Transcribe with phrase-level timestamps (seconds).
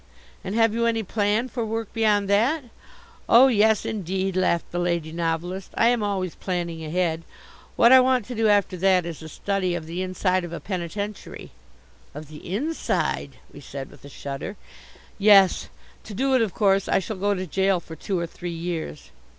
[0.43, 2.63] And have you any plan for work beyond that?"
[3.29, 5.69] "Oh, yes indeed," laughed the Lady Novelist.
[5.75, 7.21] "I am always planning ahead.
[7.75, 10.59] What I want to do after that is a study of the inside of a
[10.59, 11.51] penitentiary."
[12.15, 14.55] "Of the inside?" we said, with a shudder.
[15.19, 15.69] "Yes.
[16.05, 19.11] To do it, of course, I shall go to jail for two or three years!"